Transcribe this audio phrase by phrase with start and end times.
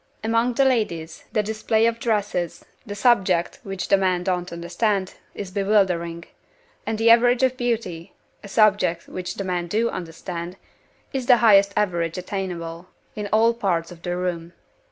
[0.23, 5.51] Among the ladies, the display of dresses (a subject which the men don't understand) is
[5.51, 6.23] bewildering
[6.87, 8.11] and the average of beauty
[8.43, 10.57] (a subject which the men do understand)
[11.13, 14.53] is the highest average attainable, in all parts of the room.